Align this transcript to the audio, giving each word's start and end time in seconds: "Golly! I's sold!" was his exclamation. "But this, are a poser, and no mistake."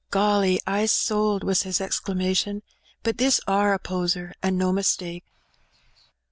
"Golly! 0.09 0.59
I's 0.65 0.91
sold!" 0.91 1.43
was 1.43 1.61
his 1.61 1.79
exclamation. 1.79 2.63
"But 3.03 3.19
this, 3.19 3.39
are 3.47 3.71
a 3.71 3.77
poser, 3.77 4.33
and 4.41 4.57
no 4.57 4.71
mistake." 4.71 5.25